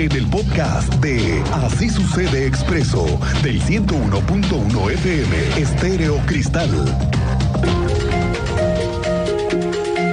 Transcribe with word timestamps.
En 0.00 0.12
el 0.12 0.26
podcast 0.28 0.94
de 0.94 1.42
Así 1.52 1.90
sucede 1.90 2.46
expreso 2.46 3.04
del 3.42 3.60
101.1 3.60 4.92
FM 4.92 5.60
Estéreo 5.60 6.16
Cristal. 6.24 6.70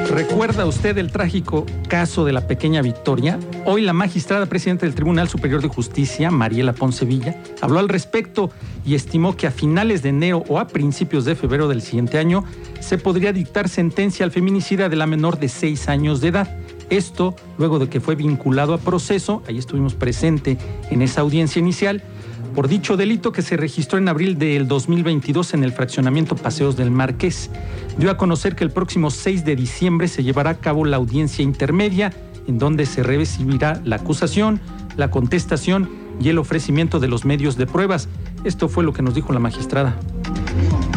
¿Recuerda 0.09 0.65
usted 0.65 0.97
el 0.97 1.09
trágico 1.09 1.65
caso 1.87 2.25
de 2.25 2.33
la 2.33 2.47
pequeña 2.47 2.81
Victoria? 2.81 3.39
Hoy 3.63 3.81
la 3.81 3.93
magistrada 3.93 4.45
presidenta 4.47 4.85
del 4.85 4.93
Tribunal 4.93 5.29
Superior 5.29 5.61
de 5.61 5.69
Justicia, 5.69 6.31
Mariela 6.31 6.73
Poncevilla, 6.73 7.41
habló 7.61 7.79
al 7.79 7.87
respecto 7.87 8.51
y 8.85 8.95
estimó 8.95 9.37
que 9.37 9.47
a 9.47 9.51
finales 9.51 10.03
de 10.03 10.09
enero 10.09 10.43
o 10.49 10.59
a 10.59 10.67
principios 10.67 11.23
de 11.23 11.35
febrero 11.35 11.69
del 11.69 11.81
siguiente 11.81 12.17
año 12.17 12.43
se 12.81 12.97
podría 12.97 13.31
dictar 13.31 13.69
sentencia 13.69 14.25
al 14.25 14.31
feminicida 14.31 14.89
de 14.89 14.97
la 14.97 15.07
menor 15.07 15.39
de 15.39 15.47
seis 15.47 15.87
años 15.87 16.19
de 16.19 16.27
edad. 16.27 16.57
Esto 16.89 17.35
luego 17.57 17.79
de 17.79 17.89
que 17.89 17.99
fue 17.99 18.15
vinculado 18.15 18.73
a 18.73 18.77
proceso, 18.77 19.43
ahí 19.47 19.57
estuvimos 19.57 19.93
presente 19.93 20.57
en 20.89 21.01
esa 21.01 21.21
audiencia 21.21 21.59
inicial, 21.59 22.01
por 22.55 22.67
dicho 22.67 22.97
delito 22.97 23.31
que 23.31 23.41
se 23.41 23.57
registró 23.57 23.97
en 23.97 24.07
abril 24.07 24.37
del 24.37 24.67
2022 24.67 25.53
en 25.53 25.63
el 25.63 25.73
fraccionamiento 25.73 26.35
Paseos 26.35 26.77
del 26.77 26.89
Marqués. 26.89 27.51
Dio 27.97 28.09
a 28.09 28.17
conocer 28.17 28.55
que 28.55 28.63
el 28.63 28.71
próximo 28.71 29.11
6 29.11 29.43
de 29.43 29.55
diciembre 29.55 30.07
se 30.07 30.23
llevará 30.23 30.51
a 30.51 30.59
cabo 30.59 30.85
la 30.85 30.97
audiencia 30.97 31.43
intermedia, 31.43 32.13
en 32.47 32.57
donde 32.57 32.85
se 32.85 33.03
recibirá 33.03 33.81
la 33.83 33.97
acusación, 33.97 34.61
la 34.95 35.11
contestación 35.11 35.89
y 36.21 36.29
el 36.29 36.37
ofrecimiento 36.39 36.99
de 36.99 37.09
los 37.09 37.25
medios 37.25 37.57
de 37.57 37.67
pruebas. 37.67 38.07
Esto 38.43 38.69
fue 38.69 38.83
lo 38.83 38.93
que 38.93 39.03
nos 39.03 39.13
dijo 39.13 39.33
la 39.33 39.39
magistrada 39.39 39.97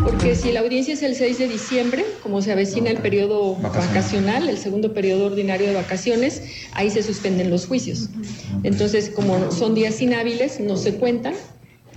porque 0.02 0.34
si 0.34 0.52
la 0.52 0.60
audiencia 0.60 0.94
es 0.94 1.02
el 1.02 1.14
6 1.14 1.38
de 1.38 1.48
diciembre, 1.48 2.04
como 2.22 2.42
se 2.42 2.52
avecina 2.52 2.90
el 2.90 2.98
periodo 2.98 3.56
vacacional, 3.56 4.48
el 4.48 4.58
segundo 4.58 4.92
periodo 4.92 5.26
ordinario 5.26 5.68
de 5.68 5.74
vacaciones, 5.74 6.42
ahí 6.72 6.90
se 6.90 7.02
suspenden 7.02 7.50
los 7.50 7.66
juicios. 7.66 8.08
Entonces, 8.62 9.10
como 9.10 9.50
son 9.50 9.74
días 9.74 10.00
inhábiles, 10.00 10.60
no 10.60 10.76
se 10.76 10.94
cuentan, 10.94 11.34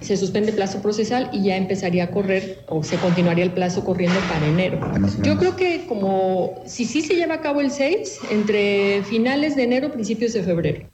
se 0.02 0.18
suspende 0.18 0.50
el 0.50 0.56
plazo 0.56 0.82
procesal 0.82 1.30
y 1.32 1.44
ya 1.44 1.56
empezaría 1.56 2.06
a 2.06 2.12
correr 2.12 2.66
o 2.68 2.84
se 2.84 2.98
continuaría 2.98 3.46
el 3.46 3.52
plazo 3.52 3.86
corriendo 3.86 4.20
para 4.30 4.46
enero. 4.48 4.80
Yo 5.24 5.38
creo 5.38 5.56
que 5.56 5.86
como 5.88 6.62
si 6.66 6.86
sí 6.86 7.02
se 7.02 7.16
lleva 7.16 7.36
a 7.36 7.42
cabo 7.42 7.62
el 7.62 7.72
6, 7.72 8.20
entre 8.32 9.04
finales 9.04 9.56
de 9.56 9.64
enero, 9.64 9.92
principios 9.92 10.34
de 10.34 10.44
febrero. 10.44 10.93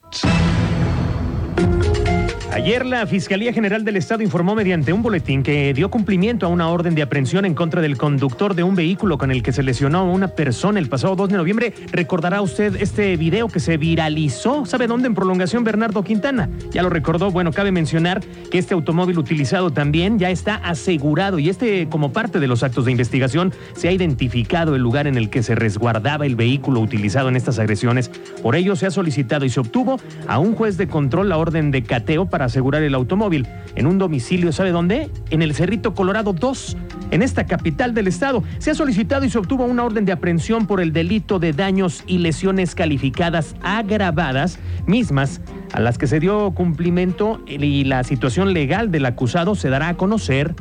Ayer 2.52 2.83
la 2.83 3.05
Fiscalía 3.05 3.53
General 3.53 3.86
del 3.86 3.95
Estado 3.95 4.23
informó 4.23 4.55
mediante 4.55 4.92
un 4.92 5.03
boletín 5.03 5.44
que 5.44 5.72
dio 5.72 5.92
cumplimiento 5.92 6.47
a 6.47 6.50
una 6.50 6.69
orden 6.69 6.95
de 6.95 7.03
aprehensión 7.03 7.45
en 7.45 7.53
contra 7.53 7.80
del 7.80 7.95
conductor 7.95 8.55
de 8.55 8.64
un 8.64 8.73
vehículo 8.73 9.19
con 9.19 9.30
el 9.30 9.44
que 9.44 9.52
se 9.52 9.61
lesionó 9.61 10.00
a 10.00 10.03
una 10.03 10.30
persona 10.30 10.80
el 10.80 10.89
pasado 10.89 11.16
2 11.16 11.30
de 11.30 11.38
noviembre. 11.38 11.73
Recordará 11.92 12.42
usted 12.42 12.75
este 12.81 13.16
video 13.17 13.50
que 13.50 13.59
se 13.59 13.77
viralizó, 13.77 14.66
¿sabe 14.66 14.88
dónde? 14.88 15.08
En 15.08 15.14
prolongación 15.14 15.64
Bernardo 15.64 16.03
Quintana. 16.03 16.50
Ya 16.72 16.81
lo 16.81 16.89
recordó, 16.89 17.30
bueno, 17.30 17.53
cabe 17.53 17.72
mencionar 17.72 18.22
que 18.50 18.58
este 18.58 18.73
automóvil 18.73 19.20
utilizado 19.20 19.70
también 19.72 20.17
ya 20.17 20.31
está 20.31 20.55
asegurado 20.55 21.38
y 21.38 21.50
este 21.50 21.88
como 21.88 22.11
parte 22.11 22.39
de 22.39 22.47
los 22.47 22.64
actos 22.64 22.86
de 22.86 22.92
investigación 22.92 23.53
se 23.75 23.89
ha 23.89 23.92
identificado 23.92 24.75
el 24.75 24.81
lugar 24.81 25.05
en 25.05 25.17
el 25.17 25.30
que 25.30 25.44
se 25.44 25.53
resguardaba 25.53 26.25
el 26.25 26.36
vehículo 26.36 26.80
utilizado 26.80 27.30
en 27.30 27.36
estas 27.36 27.59
agresiones. 27.59 28.09
Por 28.42 28.55
ello 28.55 28.75
se 28.75 28.88
ha 28.88 28.92
solicitado 28.92 29.45
y 29.45 29.50
se 29.50 29.59
obtuvo 29.59 30.00
a 30.27 30.39
un 30.39 30.55
juez 30.55 30.77
de 30.77 30.88
control 30.88 31.30
la 31.30 31.38
orden 31.38 31.70
de 31.70 31.83
cateo 31.83 32.25
para 32.25 32.39
asegurar 32.45 32.84
el 32.84 32.95
automóvil 32.95 33.48
en 33.76 33.88
un 33.88 33.98
domicilio, 33.98 34.52
¿sabe 34.52 34.72
dónde? 34.72 35.09
En 35.30 35.42
el 35.42 35.54
Cerrito 35.54 35.94
Colorado 35.94 36.34
2, 36.34 36.78
en 37.12 37.22
esta 37.22 37.45
capital 37.45 37.94
del 37.94 38.08
estado. 38.08 38.44
Se 38.59 38.72
ha 38.72 38.76
solicitado 38.76 39.26
y 39.26 39.30
se 39.30 39.38
obtuvo 39.38 39.66
una 39.66 39.84
orden 39.84 40.06
de 40.06 40.12
aprehensión 40.12 40.67
por 40.67 40.82
el 40.82 40.94
delito 40.94 41.40
de 41.40 41.54
daños 41.54 42.04
y 42.08 42.20
lesiones 42.20 42.76
calificadas 42.76 43.56
agravadas, 43.62 44.60
mismas 44.86 45.42
a 45.73 45.80
las 45.80 45.98
que 45.98 46.08
se 46.08 46.20
dio 46.20 46.52
cumplimiento 46.52 47.42
y 47.48 47.84
la 47.84 48.04
situación 48.04 48.54
legal 48.54 48.92
del 48.92 49.06
acusado 49.06 49.56
se 49.56 49.70
dará 49.70 49.90
a 49.90 49.98
conocer 49.98 50.56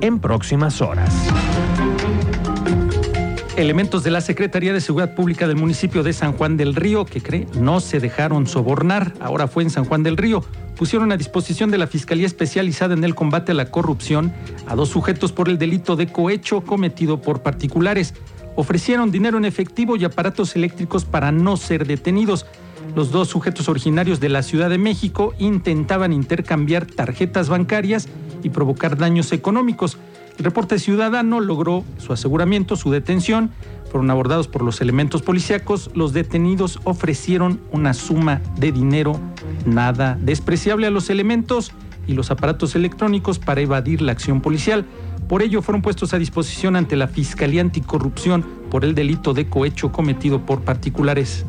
en 0.00 0.18
próximas 0.18 0.80
horas. 0.80 1.12
Elementos 3.56 4.02
de 4.02 4.10
la 4.10 4.22
Secretaría 4.22 4.72
de 4.72 4.80
Seguridad 4.80 5.14
Pública 5.14 5.46
del 5.46 5.56
municipio 5.56 6.02
de 6.02 6.14
San 6.14 6.32
Juan 6.32 6.56
del 6.56 6.74
Río, 6.74 7.04
que 7.04 7.20
cree 7.20 7.46
no 7.54 7.80
se 7.80 8.00
dejaron 8.00 8.46
sobornar, 8.46 9.12
ahora 9.20 9.46
fue 9.46 9.62
en 9.62 9.68
San 9.68 9.84
Juan 9.84 10.02
del 10.02 10.16
Río, 10.16 10.42
pusieron 10.74 11.12
a 11.12 11.18
disposición 11.18 11.70
de 11.70 11.76
la 11.76 11.86
Fiscalía 11.86 12.24
Especializada 12.24 12.94
en 12.94 13.04
el 13.04 13.14
Combate 13.14 13.52
a 13.52 13.54
la 13.54 13.70
Corrupción 13.70 14.32
a 14.66 14.74
dos 14.74 14.88
sujetos 14.88 15.32
por 15.32 15.50
el 15.50 15.58
delito 15.58 15.96
de 15.96 16.06
cohecho 16.06 16.62
cometido 16.62 17.20
por 17.20 17.42
particulares. 17.42 18.14
Ofrecieron 18.56 19.10
dinero 19.10 19.36
en 19.36 19.44
efectivo 19.44 19.96
y 19.96 20.04
aparatos 20.04 20.56
eléctricos 20.56 21.04
para 21.04 21.30
no 21.30 21.58
ser 21.58 21.86
detenidos. 21.86 22.46
Los 22.96 23.12
dos 23.12 23.28
sujetos 23.28 23.68
originarios 23.68 24.18
de 24.18 24.30
la 24.30 24.42
Ciudad 24.42 24.70
de 24.70 24.78
México 24.78 25.34
intentaban 25.38 26.14
intercambiar 26.14 26.86
tarjetas 26.86 27.50
bancarias 27.50 28.08
y 28.42 28.50
provocar 28.50 28.96
daños 28.96 29.32
económicos. 29.32 29.98
El 30.38 30.44
reporte 30.44 30.78
ciudadano 30.78 31.40
logró 31.40 31.84
su 31.98 32.12
aseguramiento, 32.12 32.76
su 32.76 32.90
detención. 32.90 33.50
Fueron 33.90 34.10
abordados 34.10 34.48
por 34.48 34.62
los 34.62 34.80
elementos 34.80 35.22
policíacos. 35.22 35.90
Los 35.94 36.12
detenidos 36.12 36.80
ofrecieron 36.84 37.60
una 37.70 37.92
suma 37.94 38.40
de 38.56 38.72
dinero 38.72 39.20
nada 39.66 40.18
despreciable 40.20 40.86
a 40.86 40.90
los 40.90 41.10
elementos 41.10 41.72
y 42.06 42.14
los 42.14 42.30
aparatos 42.30 42.74
electrónicos 42.74 43.38
para 43.38 43.60
evadir 43.60 44.02
la 44.02 44.12
acción 44.12 44.40
policial. 44.40 44.86
Por 45.28 45.42
ello 45.42 45.62
fueron 45.62 45.82
puestos 45.82 46.14
a 46.14 46.18
disposición 46.18 46.76
ante 46.76 46.96
la 46.96 47.08
Fiscalía 47.08 47.60
Anticorrupción 47.60 48.44
por 48.70 48.84
el 48.84 48.94
delito 48.94 49.34
de 49.34 49.48
cohecho 49.48 49.92
cometido 49.92 50.44
por 50.44 50.62
particulares. 50.62 51.44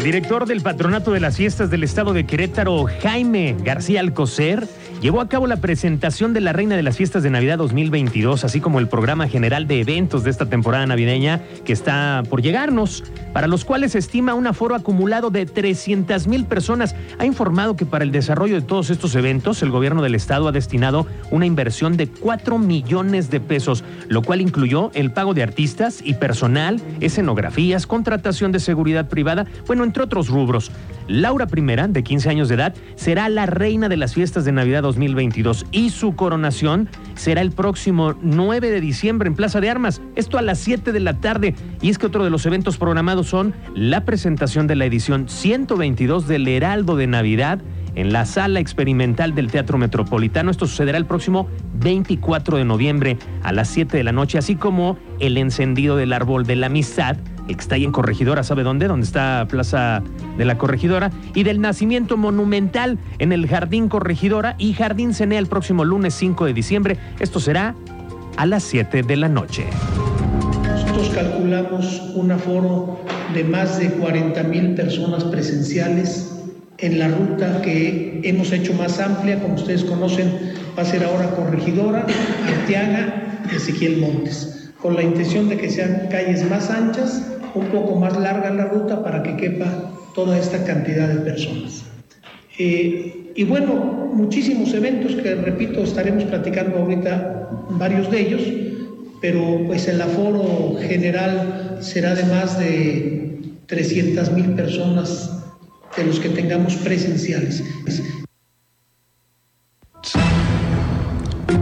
El 0.00 0.04
director 0.04 0.46
del 0.46 0.62
Patronato 0.62 1.12
de 1.12 1.20
las 1.20 1.36
Fiestas 1.36 1.68
del 1.68 1.84
Estado 1.84 2.14
de 2.14 2.24
Querétaro, 2.24 2.86
Jaime 3.02 3.54
García 3.62 4.00
Alcocer, 4.00 4.66
llevó 5.00 5.20
a 5.20 5.28
cabo 5.28 5.46
la 5.46 5.56
presentación 5.56 6.32
de 6.32 6.40
la 6.40 6.52
Reina 6.52 6.76
de 6.76 6.82
las 6.82 6.96
Fiestas 6.96 7.22
de 7.22 7.30
Navidad 7.30 7.58
2022, 7.58 8.44
así 8.44 8.60
como 8.60 8.78
el 8.78 8.88
programa 8.88 9.28
general 9.28 9.66
de 9.66 9.80
eventos 9.80 10.24
de 10.24 10.30
esta 10.30 10.46
temporada 10.46 10.86
navideña 10.86 11.40
que 11.64 11.72
está 11.72 12.22
por 12.28 12.42
llegarnos, 12.42 13.02
para 13.32 13.46
los 13.46 13.64
cuales 13.64 13.92
se 13.92 13.98
estima 13.98 14.34
un 14.34 14.46
aforo 14.46 14.74
acumulado 14.74 15.30
de 15.30 15.46
300 15.46 16.26
mil 16.26 16.44
personas. 16.44 16.94
Ha 17.18 17.24
informado 17.24 17.76
que 17.76 17.86
para 17.86 18.04
el 18.04 18.12
desarrollo 18.12 18.56
de 18.56 18.62
todos 18.62 18.90
estos 18.90 19.14
eventos, 19.14 19.62
el 19.62 19.70
gobierno 19.70 20.02
del 20.02 20.14
Estado 20.14 20.48
ha 20.48 20.52
destinado 20.52 21.06
una 21.30 21.46
inversión 21.46 21.96
de 21.96 22.08
4 22.08 22.58
millones 22.58 23.30
de 23.30 23.40
pesos, 23.40 23.84
lo 24.08 24.22
cual 24.22 24.40
incluyó 24.40 24.90
el 24.94 25.12
pago 25.12 25.34
de 25.34 25.42
artistas 25.42 26.00
y 26.04 26.14
personal, 26.14 26.80
escenografías, 27.00 27.86
contratación 27.86 28.52
de 28.52 28.60
seguridad 28.60 29.08
privada, 29.08 29.46
bueno, 29.66 29.84
entre 29.84 30.02
otros 30.02 30.28
rubros. 30.28 30.70
Laura 31.10 31.48
I, 31.52 31.92
de 31.92 32.02
15 32.04 32.30
años 32.30 32.48
de 32.48 32.54
edad, 32.54 32.74
será 32.94 33.28
la 33.28 33.46
reina 33.46 33.88
de 33.88 33.96
las 33.96 34.14
fiestas 34.14 34.44
de 34.44 34.52
Navidad 34.52 34.82
2022 34.82 35.66
y 35.72 35.90
su 35.90 36.14
coronación 36.14 36.88
será 37.14 37.40
el 37.40 37.50
próximo 37.50 38.14
9 38.22 38.70
de 38.70 38.80
diciembre 38.80 39.26
en 39.26 39.34
Plaza 39.34 39.60
de 39.60 39.70
Armas, 39.70 40.00
esto 40.14 40.38
a 40.38 40.42
las 40.42 40.60
7 40.60 40.92
de 40.92 41.00
la 41.00 41.14
tarde. 41.14 41.56
Y 41.82 41.90
es 41.90 41.98
que 41.98 42.06
otro 42.06 42.22
de 42.22 42.30
los 42.30 42.46
eventos 42.46 42.78
programados 42.78 43.26
son 43.26 43.54
la 43.74 44.04
presentación 44.04 44.68
de 44.68 44.76
la 44.76 44.84
edición 44.84 45.28
122 45.28 46.28
del 46.28 46.46
Heraldo 46.46 46.94
de 46.94 47.08
Navidad 47.08 47.60
en 47.96 48.12
la 48.12 48.24
sala 48.24 48.60
experimental 48.60 49.34
del 49.34 49.50
Teatro 49.50 49.78
Metropolitano. 49.78 50.52
Esto 50.52 50.66
sucederá 50.66 50.96
el 50.96 51.06
próximo 51.06 51.48
24 51.80 52.58
de 52.58 52.64
noviembre 52.64 53.18
a 53.42 53.52
las 53.52 53.68
7 53.68 53.96
de 53.96 54.04
la 54.04 54.12
noche, 54.12 54.38
así 54.38 54.54
como 54.54 54.96
el 55.18 55.36
encendido 55.38 55.96
del 55.96 56.12
árbol 56.12 56.46
de 56.46 56.54
la 56.54 56.66
amistad 56.66 57.16
que 57.46 57.52
está 57.54 57.74
ahí 57.74 57.84
en 57.84 57.92
Corregidora, 57.92 58.42
¿sabe 58.42 58.62
dónde? 58.62 58.86
Donde 58.86 59.06
está 59.06 59.46
Plaza 59.48 60.02
de 60.38 60.44
la 60.44 60.58
Corregidora, 60.58 61.10
y 61.34 61.42
del 61.42 61.60
nacimiento 61.60 62.16
monumental 62.16 62.98
en 63.18 63.32
el 63.32 63.46
Jardín 63.48 63.88
Corregidora 63.88 64.54
y 64.58 64.72
Jardín 64.72 65.14
Cené 65.14 65.38
el 65.38 65.46
próximo 65.46 65.84
lunes 65.84 66.14
5 66.14 66.46
de 66.46 66.52
diciembre. 66.52 66.98
Esto 67.18 67.40
será 67.40 67.74
a 68.36 68.46
las 68.46 68.62
7 68.64 69.02
de 69.02 69.16
la 69.16 69.28
noche. 69.28 69.66
Nosotros 70.62 71.10
calculamos 71.10 72.02
un 72.14 72.32
aforo 72.32 73.00
de 73.34 73.44
más 73.44 73.78
de 73.78 73.90
40 73.90 74.42
mil 74.44 74.74
personas 74.74 75.24
presenciales 75.24 76.36
en 76.78 76.98
la 76.98 77.08
ruta 77.08 77.60
que 77.62 78.20
hemos 78.24 78.52
hecho 78.52 78.72
más 78.74 78.98
amplia, 79.00 79.38
como 79.40 79.54
ustedes 79.54 79.84
conocen, 79.84 80.32
va 80.78 80.82
a 80.82 80.86
ser 80.86 81.04
ahora 81.04 81.30
Corregidora, 81.30 82.06
Arteaga 82.46 83.38
Ezequiel 83.54 83.98
Montes, 83.98 84.59
con 84.82 84.94
la 84.96 85.02
intención 85.02 85.48
de 85.48 85.56
que 85.56 85.70
sean 85.70 86.08
calles 86.10 86.48
más 86.48 86.70
anchas 86.70 87.22
un 87.54 87.66
poco 87.66 87.96
más 87.96 88.18
larga 88.18 88.50
la 88.50 88.66
ruta 88.66 89.02
para 89.02 89.22
que 89.22 89.36
quepa 89.36 89.66
toda 90.14 90.38
esta 90.38 90.64
cantidad 90.64 91.08
de 91.08 91.20
personas. 91.20 91.84
Eh, 92.58 93.32
y 93.34 93.44
bueno, 93.44 94.10
muchísimos 94.12 94.72
eventos 94.74 95.14
que, 95.14 95.34
repito, 95.34 95.82
estaremos 95.82 96.24
platicando 96.24 96.78
ahorita 96.78 97.48
varios 97.70 98.10
de 98.10 98.20
ellos, 98.20 98.42
pero 99.20 99.64
pues 99.66 99.88
el 99.88 100.00
aforo 100.00 100.76
general 100.80 101.78
será 101.80 102.14
de 102.14 102.24
más 102.24 102.58
de 102.58 103.40
300 103.66 104.32
mil 104.32 104.54
personas 104.54 105.30
de 105.96 106.04
los 106.04 106.20
que 106.20 106.28
tengamos 106.30 106.76
presenciales. 106.76 107.62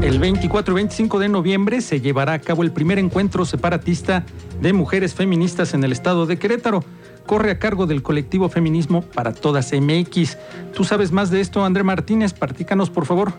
El 0.08 0.20
24 0.20 0.72
y 0.72 0.76
25 0.76 1.18
de 1.18 1.28
noviembre 1.28 1.82
se 1.82 2.00
llevará 2.00 2.32
a 2.32 2.38
cabo 2.38 2.62
el 2.62 2.72
primer 2.72 2.98
encuentro 2.98 3.44
separatista 3.44 4.24
de 4.58 4.72
mujeres 4.72 5.14
feministas 5.14 5.74
en 5.74 5.84
el 5.84 5.92
estado 5.92 6.24
de 6.24 6.38
Querétaro. 6.38 6.82
corre 7.26 7.50
a 7.50 7.58
cargo 7.58 7.86
del 7.86 8.02
colectivo 8.02 8.48
Feminismo 8.48 9.02
para 9.02 9.34
Todas 9.34 9.70
MX. 9.70 10.38
Tú 10.72 10.84
sabes 10.84 11.12
más 11.12 11.30
de 11.30 11.42
esto, 11.42 11.62
André 11.62 11.82
Martínez, 11.82 12.32
partícanos 12.32 12.88
por 12.88 13.04
favor. 13.04 13.34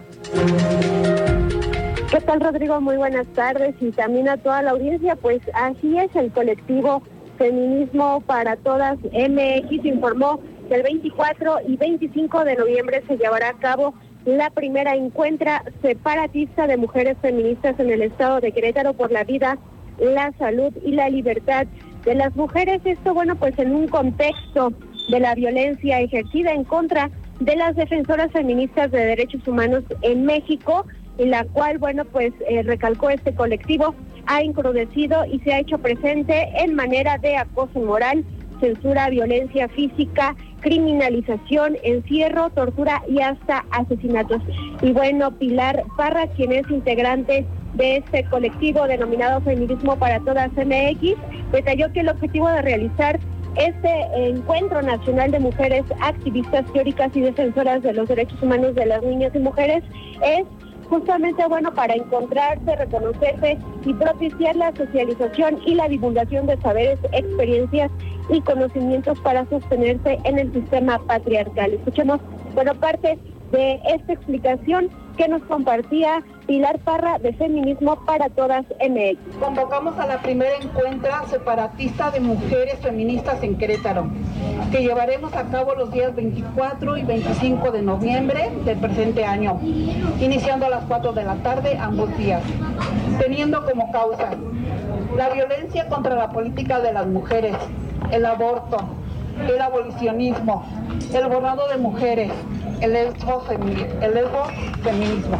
¿Qué 2.12 2.22
tal, 2.22 2.40
Rodrigo? 2.40 2.80
Muy 2.80 2.98
buenas 2.98 3.26
tardes 3.34 3.74
y 3.82 3.90
también 3.90 4.30
a 4.30 4.38
toda 4.38 4.62
la 4.62 4.70
audiencia. 4.70 5.16
Pues 5.16 5.42
así 5.56 5.98
es, 5.98 6.16
el 6.16 6.32
colectivo 6.32 7.02
Feminismo 7.40 8.22
para 8.28 8.58
Todas 8.58 9.00
MX 9.00 9.86
informó 9.86 10.40
que 10.68 10.76
el 10.76 10.84
24 10.84 11.62
y 11.68 11.78
25 11.78 12.44
de 12.44 12.56
noviembre 12.58 13.04
se 13.08 13.18
llevará 13.18 13.50
a 13.50 13.54
cabo 13.54 13.96
la 14.26 14.50
primera 14.50 14.96
encuentra 14.96 15.64
separatista 15.82 16.68
de 16.68 16.78
mujeres 16.78 17.18
feministas 17.22 17.80
en 17.80 17.90
el 17.90 18.02
estado 18.02 18.42
de 18.42 18.52
Querétaro 18.52 18.94
por 18.94 19.12
la 19.12 19.24
vida, 19.24 19.58
la 19.98 20.32
salud 20.38 20.74
y 20.84 20.92
la 20.92 21.10
libertad 21.10 21.68
de 22.06 22.16
las 22.16 22.36
mujeres. 22.36 22.82
Esto, 22.86 23.14
bueno, 23.14 23.36
pues 23.36 23.58
en 23.60 23.74
un 23.74 23.88
contexto 23.88 24.74
de 25.10 25.20
la 25.20 25.36
violencia 25.36 26.00
ejercida 26.00 26.52
en 26.54 26.64
contra 26.64 27.10
de 27.40 27.56
las 27.56 27.76
defensoras 27.76 28.32
feministas 28.32 28.92
de 28.92 29.00
derechos 29.00 29.48
humanos 29.48 29.84
en 30.02 30.26
México, 30.26 30.86
en 31.18 31.32
la 31.32 31.46
cual, 31.46 31.78
bueno, 31.78 32.06
pues 32.06 32.34
eh, 32.48 32.64
recalcó 32.64 33.10
este 33.10 33.34
colectivo, 33.34 33.96
ha 34.26 34.42
encrudecido 34.42 35.26
y 35.26 35.40
se 35.40 35.54
ha 35.54 35.60
hecho 35.60 35.78
presente 35.80 36.50
en 36.58 36.76
manera 36.76 37.18
de 37.18 37.38
acoso 37.38 37.80
moral, 37.80 38.24
censura, 38.60 39.10
violencia 39.10 39.68
física, 39.70 40.36
criminalización, 40.62 41.78
encierro, 41.84 42.50
tortura 42.52 43.02
y 43.08 43.22
hasta 43.22 43.66
asesinatos. 43.72 44.42
Y 44.82 44.92
bueno, 44.92 45.32
Pilar 45.32 45.84
Parra, 45.98 46.28
quien 46.28 46.52
es 46.52 46.70
integrante 46.70 47.46
de 47.76 47.98
este 47.98 48.24
colectivo 48.26 48.88
denominado 48.88 49.42
Feminismo 49.42 49.98
para 49.98 50.20
Todas 50.20 50.52
MX, 50.54 51.16
detalló 51.52 51.92
que 51.94 52.02
el 52.02 52.10
objetivo 52.10 52.50
de 52.50 52.62
realizar 52.62 53.20
este 53.56 54.06
encuentro 54.16 54.82
nacional 54.82 55.32
de 55.32 55.40
mujeres 55.40 55.84
activistas 56.02 56.66
teóricas 56.72 57.16
y 57.16 57.22
defensoras 57.22 57.82
de 57.82 57.94
los 57.94 58.08
derechos 58.08 58.42
humanos 58.42 58.76
de 58.76 58.86
las 58.86 59.02
niñas 59.02 59.32
y 59.36 59.40
mujeres 59.40 59.84
es 60.24 60.46
justamente 60.90 61.46
bueno 61.48 61.74
para 61.74 61.94
encontrarse, 61.94 62.76
reconocerse 62.76 63.58
y 63.86 63.94
propiciar 63.94 64.56
la 64.56 64.74
socialización 64.76 65.60
y 65.66 65.76
la 65.76 65.88
divulgación 65.88 66.48
de 66.48 66.58
saberes, 66.62 67.00
experiencias 67.12 67.92
y 68.30 68.42
conocimientos 68.42 69.20
para 69.22 69.46
sostenerse 69.50 70.20
en 70.24 70.40
el 70.40 70.54
sistema 70.54 71.00
patriarcal. 71.00 71.74
Escuchemos, 71.74 72.20
bueno, 72.54 72.76
parte 72.76 73.18
de 73.52 73.80
esta 73.86 74.14
explicación 74.14 74.90
que 75.18 75.28
nos 75.28 75.42
compartía 75.44 76.24
Pilar 76.48 76.80
Parra 76.80 77.20
de 77.20 77.34
Feminismo 77.34 77.98
para 78.06 78.30
Todas 78.30 78.66
MX. 78.80 79.38
Convocamos 79.38 80.00
a 80.00 80.08
la 80.08 80.22
primera 80.22 80.56
encuentra 80.62 81.26
separatista 81.28 82.10
de 82.12 82.22
mujeres 82.22 82.80
feministas 82.80 83.44
en 83.44 83.58
Querétaro, 83.58 84.08
que 84.72 84.82
llevaremos 84.82 85.34
a 85.36 85.44
cabo 85.50 85.76
los 85.76 85.92
días 85.92 86.16
24 86.16 86.98
y 86.98 87.04
25 87.04 87.72
de 87.72 87.82
noviembre 87.82 88.50
del 88.64 88.78
presente 88.78 89.26
año, 89.26 89.60
iniciando 90.22 90.68
a 90.68 90.70
las 90.70 90.86
4 90.86 91.12
de 91.12 91.24
la 91.24 91.36
tarde 91.36 91.78
ambos 91.78 92.18
días, 92.18 92.42
teniendo 93.20 93.66
como 93.66 93.92
causa 93.92 94.32
la 95.16 95.30
violencia 95.30 95.88
contra 95.88 96.16
la 96.16 96.30
política 96.30 96.80
de 96.80 96.94
las 96.94 97.08
mujeres, 97.08 97.56
el 98.12 98.26
aborto, 98.26 98.78
el 99.48 99.62
abolicionismo, 99.62 100.66
el 101.14 101.28
borrado 101.28 101.68
de 101.70 101.78
mujeres, 101.78 102.32
el 102.82 102.96
feminismo. 104.84 105.38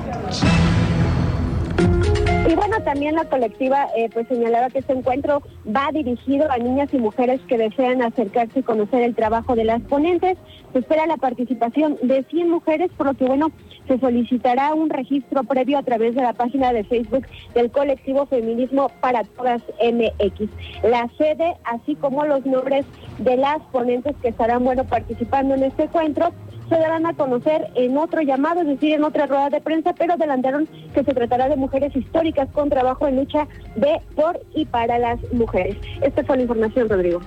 Y 2.50 2.56
bueno, 2.56 2.78
también 2.84 3.14
la 3.14 3.26
colectiva 3.26 3.90
eh, 3.96 4.10
pues 4.12 4.28
señalaba 4.28 4.72
que 4.72 4.80
este 4.80 4.94
encuentro 4.94 5.44
va 5.68 5.92
dirigido 5.94 6.52
a 6.52 6.58
niñas 6.58 6.92
y 6.92 6.98
mujeres 6.98 7.40
que 7.48 7.60
desean 7.60 8.02
acercarse 8.02 8.62
y 8.62 8.64
conocer 8.64 9.04
el 9.04 9.14
trabajo 9.14 9.56
de 9.56 9.66
las 9.66 9.84
ponentes. 9.84 10.36
Se 10.74 10.80
espera 10.80 11.06
la 11.06 11.18
participación 11.18 11.98
de 12.02 12.24
100 12.24 12.50
mujeres, 12.50 12.90
por 12.98 13.06
lo 13.06 13.14
que 13.14 13.26
bueno, 13.26 13.52
se 13.88 14.00
solicitará 14.00 14.74
un 14.74 14.90
registro 14.90 15.44
previo 15.44 15.78
a 15.78 15.84
través 15.84 16.16
de 16.16 16.24
la 16.24 16.34
página 16.34 16.74
de 16.74 16.84
Facebook 16.86 17.28
del 17.54 17.70
colectivo 17.70 18.26
Feminismo 18.26 18.90
para 19.00 19.24
Todas 19.26 19.62
MX. 19.80 20.50
La 20.82 21.08
sede, 21.20 21.56
así 21.66 21.94
como 21.98 22.26
los 22.26 22.44
nombres 22.48 22.84
de 23.20 23.38
las 23.38 23.62
ponentes 23.72 24.16
que 24.24 24.30
estarán 24.30 24.64
bueno 24.64 24.86
participando 24.86 25.54
en 25.54 25.66
este 25.66 25.84
encuentro, 25.84 26.32
se 26.70 26.78
darán 26.78 27.06
a 27.06 27.14
conocer 27.14 27.70
en 27.76 27.98
otro 27.98 28.22
llamado, 28.22 28.62
es 28.62 28.68
decir, 28.68 28.94
en 28.94 29.04
otra 29.04 29.26
rueda 29.26 29.50
de 29.50 29.62
prensa, 29.62 29.94
pero 29.94 30.14
adelantaron 30.14 30.68
que 30.94 31.04
se 31.04 31.14
tratará 31.14 31.50
de 31.50 31.56
mujeres 31.56 31.96
históricas 31.96 32.48
con 32.52 32.70
trabajo 32.70 33.08
en 33.08 33.18
lucha 33.18 33.48
de, 33.76 34.00
por 34.16 34.40
y 34.54 34.66
para 34.66 35.00
las 35.00 35.20
mujeres. 35.34 35.78
Esta 36.02 36.24
fue 36.24 36.38
la 36.38 36.44
información, 36.44 36.88
Rodrigo. 36.88 37.22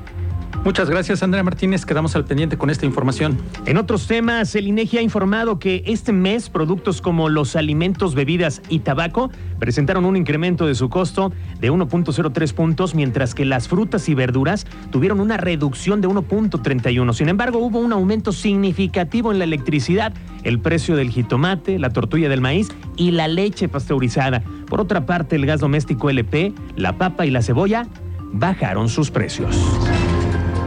Muchas 0.65 0.89
gracias, 0.89 1.25
Andrea 1.25 1.43
Martínez. 1.43 1.85
Quedamos 1.85 2.15
al 2.15 2.25
pendiente 2.25 2.57
con 2.57 2.71
esta 2.71 2.87
información. 2.87 3.37
En 3.67 3.79
otros 3.79 4.07
temas, 4.07 4.55
el 4.55 4.69
INEGI 4.69 4.99
ha 4.99 5.03
informado 5.03 5.59
que 5.59 5.83
este 5.87 6.13
mes 6.13 6.49
productos 6.51 7.01
como 7.01 7.29
los 7.29 7.57
alimentos, 7.57 8.15
bebidas 8.15 8.63
y 8.69 8.79
tabaco 8.79 9.33
presentaron 9.59 10.05
un 10.05 10.17
incremento 10.17 10.65
de 10.67 10.77
su 10.77 10.89
costo 10.89 11.33
de 11.59 11.73
1.03 11.73 12.55
puntos, 12.55 12.95
mientras 12.95 13.35
que 13.35 13.45
las 13.45 13.67
frutas 13.67 14.09
y 14.09 14.15
verduras 14.15 14.65
tuvieron 14.93 15.19
una 15.19 15.37
reducción 15.37 16.01
de 16.01 16.07
1.31. 16.07 17.13
Sin 17.13 17.29
embargo, 17.29 17.59
hubo 17.59 17.81
un 17.81 17.93
aumento 17.93 18.31
significativo 18.31 19.33
en 19.33 19.39
la 19.39 19.45
electricidad, 19.45 20.13
el 20.45 20.61
precio 20.61 20.95
del 20.95 21.11
jitomate, 21.11 21.81
la 21.81 21.91
tortilla 21.91 22.29
del 22.29 22.41
maíz 22.41 22.69
y 22.97 23.11
la 23.11 23.27
leche 23.27 23.69
pasteurizada. 23.69 24.45
Por 24.69 24.81
otra 24.81 25.07
parte, 25.07 25.35
el 25.35 25.45
gas 25.45 25.59
doméstico 25.59 26.09
LP, 26.09 26.55
la 26.77 26.99
papa 26.99 27.27
y 27.27 27.33
la 27.33 27.43
cebolla 27.43 27.89
bajaron 28.33 28.89
sus 28.89 29.11
precios. 29.11 29.57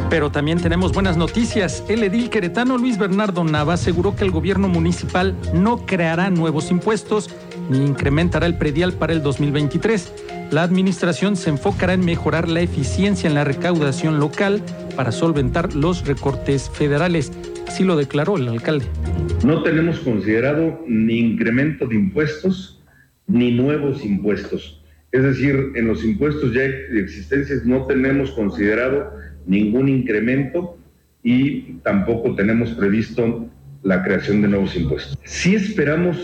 Pero 0.10 0.32
también 0.32 0.60
tenemos 0.60 0.94
buenas 0.94 1.18
noticias. 1.18 1.84
El 1.90 2.04
edil 2.04 2.30
queretano 2.30 2.78
Luis 2.78 2.98
Bernardo 2.98 3.44
Nava 3.44 3.74
aseguró 3.74 4.16
que 4.16 4.24
el 4.24 4.32
gobierno 4.32 4.68
municipal 4.68 5.36
no 5.54 5.86
creará 5.86 6.30
nuevos 6.30 6.70
impuestos 6.72 7.30
ni 7.70 7.84
incrementará 7.84 8.46
el 8.46 8.58
predial 8.58 8.94
para 8.94 9.14
el 9.14 9.24
2023. 9.24 10.14
La 10.52 10.62
administración 10.62 11.36
se 11.36 11.50
enfocará 11.50 11.94
en 11.94 12.06
mejorar 12.06 12.48
la 12.48 12.62
eficiencia 12.62 13.28
en 13.28 13.34
la 13.34 13.44
recaudación 13.44 14.20
local 14.20 14.62
para 14.96 15.12
solventar 15.12 15.74
los 15.74 16.06
recortes 16.06 16.70
federales. 16.70 17.32
Así 17.68 17.84
lo 17.84 17.96
declaró 17.96 18.38
el 18.38 18.48
alcalde. 18.48 18.86
No 19.44 19.64
tenemos 19.64 20.00
considerado 20.00 20.84
ni 20.88 21.18
incremento 21.18 21.88
de 21.88 21.96
impuestos 21.96 22.80
ni 23.28 23.52
nuevos 23.52 24.06
impuestos. 24.06 24.82
Es 25.12 25.24
decir, 25.24 25.72
en 25.76 25.88
los 25.88 26.04
impuestos 26.04 26.54
ya 26.54 26.64
existentes 26.64 27.66
no 27.66 27.86
tenemos 27.86 28.32
considerado 28.32 29.12
ningún 29.46 29.90
incremento 29.90 30.78
y 31.24 31.74
tampoco 31.84 32.36
tenemos 32.36 32.72
previsto 32.72 33.48
la 33.84 34.04
creación 34.04 34.42
de 34.42 34.48
nuevos 34.48 34.76
impuestos. 34.76 35.18
Sí 35.24 35.56
esperamos 35.56 36.18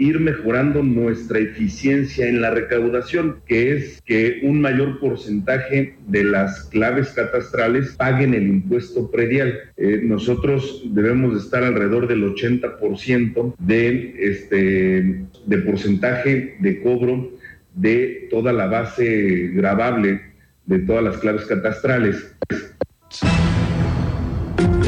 ir 0.00 0.18
mejorando 0.18 0.82
nuestra 0.82 1.40
eficiencia 1.40 2.26
en 2.26 2.40
la 2.40 2.50
recaudación, 2.50 3.42
que 3.46 3.74
es 3.74 4.00
que 4.00 4.40
un 4.44 4.58
mayor 4.58 4.98
porcentaje 4.98 5.94
de 6.06 6.24
las 6.24 6.64
claves 6.70 7.10
catastrales 7.10 7.96
paguen 7.96 8.32
el 8.32 8.46
impuesto 8.46 9.10
predial. 9.10 9.58
Eh, 9.76 10.00
nosotros 10.02 10.84
debemos 10.86 11.44
estar 11.44 11.64
alrededor 11.64 12.08
del 12.08 12.24
80% 12.24 13.56
de, 13.58 14.14
este, 14.18 15.26
de 15.44 15.58
porcentaje 15.58 16.56
de 16.60 16.80
cobro 16.80 17.30
de 17.74 18.26
toda 18.30 18.54
la 18.54 18.66
base 18.66 19.50
grabable 19.52 20.29
de 20.70 20.78
todas 20.78 21.02
las 21.02 21.16
claves 21.18 21.46
catastrales. 21.46 22.36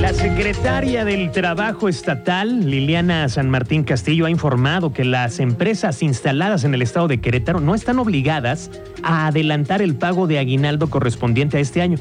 La 0.01 0.13
secretaria 0.13 1.05
del 1.05 1.33
Trabajo 1.33 1.89
Estatal, 1.89 2.71
Liliana 2.71 3.29
San 3.29 3.51
Martín 3.51 3.83
Castillo, 3.83 4.27
ha 4.27 4.31
informado 4.31 4.93
que 4.93 5.05
las 5.05 5.41
empresas 5.41 6.03
instaladas 6.03 6.63
en 6.63 6.75
el 6.75 6.83
estado 6.83 7.09
de 7.09 7.21
Querétaro 7.21 7.61
no 7.61 7.75
están 7.75 7.99
obligadas 7.99 8.71
a 9.03 9.27
adelantar 9.27 9.83
el 9.83 9.97
pago 9.97 10.29
de 10.29 10.39
aguinaldo 10.39 10.89
correspondiente 10.89 11.57
a 11.57 11.61
este 11.61 11.83
año. 11.83 11.99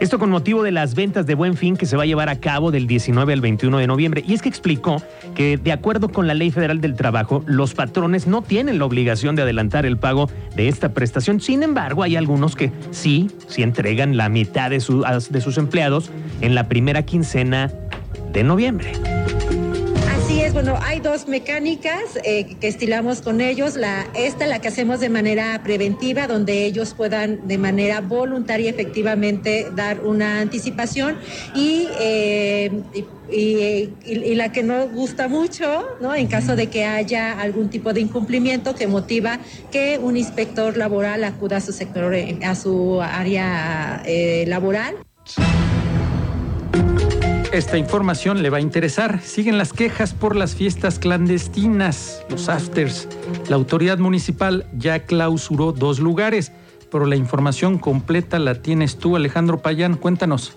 Esto 0.00 0.18
con 0.18 0.30
motivo 0.30 0.62
de 0.62 0.70
las 0.70 0.94
ventas 0.94 1.26
de 1.26 1.34
Buen 1.34 1.58
Fin 1.58 1.76
que 1.76 1.84
se 1.84 1.94
va 1.94 2.04
a 2.04 2.06
llevar 2.06 2.30
a 2.30 2.40
cabo 2.40 2.70
del 2.70 2.86
19 2.86 3.34
al 3.34 3.42
21 3.42 3.76
de 3.76 3.86
noviembre. 3.86 4.24
Y 4.26 4.32
es 4.32 4.40
que 4.40 4.48
explicó 4.48 5.02
que 5.34 5.58
de 5.58 5.72
acuerdo 5.72 6.08
con 6.08 6.26
la 6.26 6.32
Ley 6.32 6.50
Federal 6.50 6.80
del 6.80 6.94
Trabajo, 6.94 7.44
los 7.46 7.74
patrones 7.74 8.26
no 8.26 8.40
tienen 8.40 8.78
la 8.78 8.86
obligación 8.86 9.36
de 9.36 9.42
adelantar 9.42 9.84
el 9.84 9.98
pago 9.98 10.30
de 10.56 10.68
esta 10.68 10.94
prestación. 10.94 11.42
Sin 11.42 11.62
embargo, 11.62 12.02
hay 12.02 12.16
algunos 12.16 12.56
que 12.56 12.72
sí, 12.92 13.30
sí 13.46 13.62
entregan 13.62 14.16
la 14.16 14.30
mitad 14.30 14.70
de, 14.70 14.78
de 14.78 15.40
sus 15.42 15.58
empleados 15.58 16.10
en 16.40 16.54
la 16.54 16.66
primera 16.66 17.02
quincena 17.04 17.70
de 18.32 18.42
noviembre 18.42 18.92
bueno, 20.62 20.78
hay 20.82 21.00
dos 21.00 21.26
mecánicas 21.26 22.18
eh, 22.22 22.56
que 22.60 22.68
estilamos 22.68 23.22
con 23.22 23.40
ellos. 23.40 23.76
La, 23.76 24.06
esta, 24.12 24.46
la 24.46 24.58
que 24.58 24.68
hacemos 24.68 25.00
de 25.00 25.08
manera 25.08 25.58
preventiva, 25.64 26.26
donde 26.26 26.66
ellos 26.66 26.92
puedan 26.92 27.48
de 27.48 27.56
manera 27.56 28.02
voluntaria 28.02 28.68
efectivamente 28.68 29.68
dar 29.74 30.00
una 30.00 30.42
anticipación 30.42 31.16
y, 31.54 31.88
eh, 31.98 32.82
y, 33.32 34.34
la 34.34 34.52
que 34.52 34.62
nos 34.62 34.92
gusta 34.92 35.28
mucho, 35.28 35.86
¿no? 36.02 36.14
En 36.14 36.26
caso 36.26 36.56
de 36.56 36.66
que 36.66 36.84
haya 36.84 37.40
algún 37.40 37.70
tipo 37.70 37.94
de 37.94 38.02
incumplimiento 38.02 38.74
que 38.74 38.86
motiva 38.86 39.38
que 39.72 39.98
un 39.98 40.18
inspector 40.18 40.76
laboral 40.76 41.24
acuda 41.24 41.56
a 41.56 41.60
su 41.62 41.72
sector, 41.72 42.14
a 42.44 42.54
su 42.54 43.00
área 43.00 44.02
eh, 44.04 44.44
laboral. 44.46 44.96
Esta 47.52 47.78
información 47.78 48.42
le 48.42 48.50
va 48.50 48.58
a 48.58 48.60
interesar. 48.60 49.20
Siguen 49.22 49.58
las 49.58 49.72
quejas 49.72 50.14
por 50.14 50.36
las 50.36 50.54
fiestas 50.54 51.00
clandestinas, 51.00 52.24
los 52.30 52.48
afters. 52.48 53.08
La 53.48 53.56
autoridad 53.56 53.98
municipal 53.98 54.66
ya 54.72 55.00
clausuró 55.00 55.72
dos 55.72 55.98
lugares, 55.98 56.52
pero 56.92 57.06
la 57.06 57.16
información 57.16 57.78
completa 57.78 58.38
la 58.38 58.62
tienes 58.62 58.98
tú, 58.98 59.16
Alejandro 59.16 59.58
Payán. 59.58 59.96
Cuéntanos. 59.96 60.56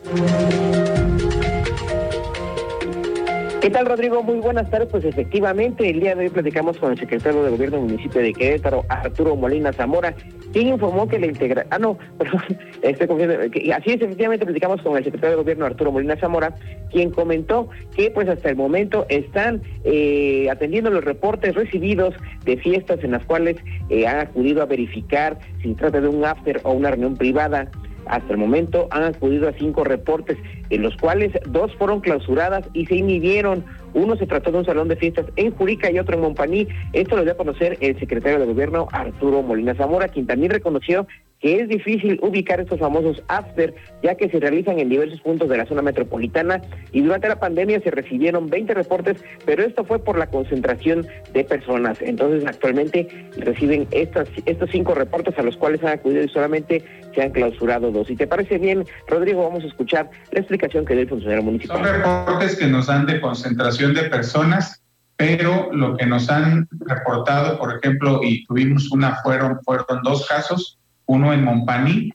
¿Qué 3.63 3.69
tal, 3.69 3.85
Rodrigo? 3.85 4.21
Muy 4.21 4.41
buenas 4.41 4.69
tardes. 4.69 4.89
Pues 4.91 5.05
efectivamente, 5.05 5.89
el 5.89 6.01
día 6.01 6.15
de 6.15 6.25
hoy 6.25 6.29
platicamos 6.29 6.77
con 6.77 6.91
el 6.91 6.99
secretario 6.99 7.45
de 7.45 7.51
Gobierno 7.51 7.77
del 7.77 7.85
municipio 7.85 8.19
de 8.19 8.33
Querétaro, 8.33 8.83
Arturo 8.89 9.37
Molina 9.37 9.71
Zamora, 9.71 10.13
quien 10.51 10.67
informó 10.67 11.07
que 11.07 11.17
la 11.17 11.27
integra... 11.27 11.65
Ah, 11.69 11.79
no, 11.79 11.97
perdón, 12.17 12.43
estoy 12.81 13.07
confiando. 13.07 13.35
Así 13.39 13.91
es, 13.91 14.01
efectivamente 14.01 14.45
platicamos 14.45 14.81
con 14.81 14.97
el 14.97 15.05
secretario 15.05 15.37
de 15.37 15.43
Gobierno, 15.43 15.65
Arturo 15.65 15.93
Molina 15.93 16.17
Zamora, 16.17 16.53
quien 16.91 17.11
comentó 17.11 17.69
que 17.95 18.11
pues 18.11 18.27
hasta 18.27 18.49
el 18.49 18.57
momento 18.57 19.05
están 19.07 19.61
eh, 19.85 20.49
atendiendo 20.51 20.89
los 20.89 21.05
reportes 21.05 21.55
recibidos 21.55 22.15
de 22.43 22.57
fiestas 22.57 23.01
en 23.01 23.11
las 23.11 23.25
cuales 23.25 23.55
eh, 23.87 24.05
han 24.05 24.19
acudido 24.19 24.61
a 24.61 24.65
verificar 24.65 25.39
si 25.61 25.73
trata 25.75 26.01
de 26.01 26.09
un 26.09 26.25
after 26.25 26.59
o 26.63 26.73
una 26.73 26.91
reunión 26.91 27.15
privada 27.15 27.71
hasta 28.05 28.31
el 28.31 28.37
momento 28.37 28.87
han 28.91 29.03
acudido 29.03 29.47
a 29.47 29.53
cinco 29.53 29.83
reportes, 29.83 30.37
en 30.69 30.81
los 30.81 30.95
cuales 30.97 31.31
dos 31.47 31.73
fueron 31.75 32.01
clausuradas 32.01 32.67
y 32.73 32.85
se 32.85 32.95
inhibieron. 32.95 33.65
Uno 33.93 34.15
se 34.15 34.25
trató 34.25 34.51
de 34.51 34.59
un 34.59 34.65
salón 34.65 34.87
de 34.87 34.95
fiestas 34.95 35.25
en 35.35 35.51
Jurica 35.51 35.91
y 35.91 35.99
otro 35.99 36.15
en 36.15 36.21
Montpaní. 36.21 36.67
Esto 36.93 37.15
lo 37.15 37.23
dio 37.23 37.33
a 37.33 37.37
conocer 37.37 37.77
el 37.79 37.99
secretario 37.99 38.39
de 38.39 38.45
Gobierno, 38.45 38.87
Arturo 38.91 39.41
Molina 39.43 39.75
Zamora, 39.75 40.07
quien 40.07 40.25
también 40.25 40.51
reconoció 40.51 41.07
que 41.43 41.59
es 41.59 41.67
difícil 41.67 42.17
ubicar 42.21 42.61
estos 42.61 42.79
famosos 42.79 43.21
after, 43.27 43.75
ya 44.01 44.15
que 44.15 44.29
se 44.29 44.39
realizan 44.39 44.79
en 44.79 44.87
diversos 44.87 45.19
puntos 45.19 45.49
de 45.49 45.57
la 45.57 45.65
zona 45.65 45.81
metropolitana 45.81 46.61
y 46.93 47.01
durante 47.01 47.27
la 47.27 47.37
pandemia 47.37 47.81
se 47.81 47.91
recibieron 47.91 48.49
20 48.49 48.73
reportes, 48.73 49.17
pero 49.45 49.61
esto 49.61 49.83
fue 49.83 49.99
por 49.99 50.17
la 50.17 50.27
concentración 50.27 51.05
de 51.33 51.43
personas. 51.43 51.97
Entonces, 51.99 52.47
actualmente 52.47 53.09
reciben 53.37 53.89
estas, 53.91 54.29
estos 54.45 54.69
cinco 54.71 54.95
reportes 54.95 55.37
a 55.37 55.43
los 55.43 55.57
cuales 55.57 55.83
han 55.83 55.89
acudido 55.89 56.23
y 56.23 56.29
solamente 56.29 56.81
se 57.13 57.21
han 57.21 57.31
clausurado 57.31 57.91
dos. 57.91 58.07
Si 58.07 58.15
te 58.15 58.25
parece 58.25 58.57
bien, 58.57 58.85
Rodrigo, 59.09 59.43
vamos 59.43 59.65
a 59.65 59.67
escuchar 59.67 60.09
la 60.31 60.39
explicación 60.39 60.85
que 60.85 60.93
dio 60.93 61.03
el 61.03 61.09
funcionario 61.09 61.43
municipal. 61.43 61.75
Son 61.75 61.85
reportes 61.85 62.55
que 62.55 62.67
nos 62.67 62.87
dan 62.87 63.05
de 63.05 63.19
concentración 63.19 63.93
de 63.93 64.03
personas 64.03 64.79
pero 65.15 65.69
lo 65.71 65.95
que 65.95 66.07
nos 66.07 66.27
han 66.29 66.67
reportado, 66.71 67.59
por 67.59 67.77
ejemplo, 67.77 68.19
y 68.23 68.43
tuvimos 68.45 68.91
una, 68.91 69.15
fueron, 69.21 69.59
fueron 69.63 70.01
dos 70.03 70.25
casos, 70.27 70.79
uno 71.05 71.33
en 71.33 71.43
Montpaní 71.43 72.13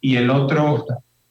y 0.00 0.16
el 0.16 0.30
otro 0.30 0.86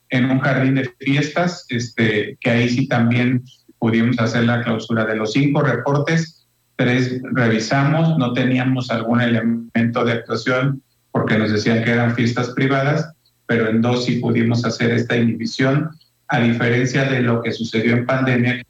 en 0.09 0.25
un 0.25 0.39
jardín 0.39 0.75
de 0.75 0.91
fiestas, 0.99 1.65
este, 1.69 2.37
que 2.41 2.49
ahí 2.49 2.69
sí 2.69 2.87
también 2.87 3.43
pudimos 3.77 4.19
hacer 4.19 4.45
la 4.45 4.63
clausura. 4.63 5.05
De 5.05 5.15
los 5.15 5.33
cinco 5.33 5.61
reportes, 5.61 6.47
tres 6.75 7.21
revisamos, 7.31 8.17
no 8.17 8.33
teníamos 8.33 8.89
algún 8.89 9.21
elemento 9.21 10.03
de 10.03 10.13
actuación 10.13 10.81
porque 11.11 11.37
nos 11.37 11.51
decían 11.51 11.83
que 11.83 11.91
eran 11.91 12.15
fiestas 12.15 12.49
privadas, 12.49 13.11
pero 13.45 13.69
en 13.69 13.81
dos 13.81 14.05
sí 14.05 14.17
pudimos 14.17 14.65
hacer 14.65 14.91
esta 14.91 15.17
inhibición, 15.17 15.89
a 16.27 16.39
diferencia 16.39 17.05
de 17.05 17.21
lo 17.21 17.41
que 17.41 17.51
sucedió 17.51 17.95
en 17.95 18.05
pandemia. 18.05 18.63